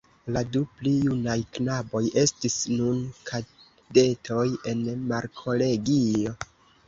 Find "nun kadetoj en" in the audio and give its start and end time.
2.79-4.81